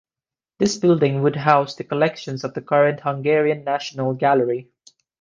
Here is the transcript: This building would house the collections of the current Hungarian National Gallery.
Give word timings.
This 0.57 0.77
building 0.77 1.21
would 1.21 1.35
house 1.35 1.75
the 1.75 1.83
collections 1.83 2.43
of 2.43 2.55
the 2.55 2.61
current 2.63 3.01
Hungarian 3.01 3.63
National 3.63 4.15
Gallery. 4.15 4.71